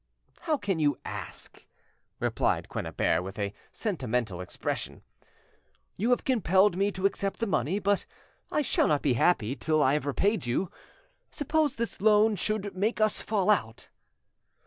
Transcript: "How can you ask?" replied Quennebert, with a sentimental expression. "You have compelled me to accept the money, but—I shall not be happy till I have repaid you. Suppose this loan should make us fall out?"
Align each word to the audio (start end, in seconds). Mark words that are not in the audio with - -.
"How 0.39 0.57
can 0.57 0.79
you 0.79 0.97
ask?" 1.05 1.67
replied 2.19 2.69
Quennebert, 2.69 3.21
with 3.23 3.37
a 3.37 3.53
sentimental 3.71 4.41
expression. 4.41 5.03
"You 5.95 6.09
have 6.09 6.23
compelled 6.23 6.75
me 6.75 6.91
to 6.93 7.05
accept 7.05 7.39
the 7.39 7.45
money, 7.45 7.77
but—I 7.77 8.63
shall 8.63 8.87
not 8.87 9.03
be 9.03 9.13
happy 9.13 9.55
till 9.55 9.83
I 9.83 9.93
have 9.93 10.07
repaid 10.07 10.47
you. 10.47 10.71
Suppose 11.29 11.75
this 11.75 12.01
loan 12.01 12.35
should 12.35 12.75
make 12.75 12.99
us 12.99 13.21
fall 13.21 13.51
out?" 13.51 13.89